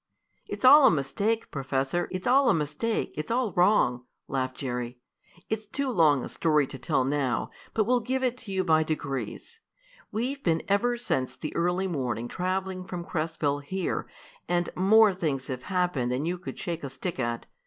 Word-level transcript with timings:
"It's 0.47 0.65
all 0.65 0.87
a 0.87 0.89
mistake, 0.89 1.51
Professor! 1.51 2.07
It's 2.09 2.25
all 2.25 2.49
a 2.49 2.55
mistake! 2.55 3.13
It's 3.15 3.29
all 3.29 3.51
wrong!" 3.51 4.05
laughed 4.27 4.57
Jerry. 4.57 4.97
"It's 5.47 5.67
too 5.67 5.91
long 5.91 6.23
a 6.25 6.27
story 6.29 6.65
to 6.65 6.79
tell 6.79 7.03
now, 7.05 7.51
but 7.75 7.83
we'll 7.83 7.99
give 7.99 8.23
it 8.23 8.35
to 8.39 8.51
you 8.51 8.63
by 8.63 8.81
degrees. 8.81 9.59
We've 10.11 10.41
been 10.43 10.63
ever 10.67 10.97
since 10.97 11.35
the 11.35 11.55
early 11.55 11.85
morning 11.85 12.27
traveling 12.27 12.83
from 12.83 13.05
Cresville 13.05 13.59
here, 13.61 14.07
and 14.49 14.71
more 14.75 15.13
things 15.13 15.45
have 15.45 15.61
happened 15.69 16.11
than 16.11 16.25
you 16.25 16.39
could 16.39 16.57
shake 16.57 16.83
a 16.83 16.89
stick 16.89 17.19
at. 17.19 17.45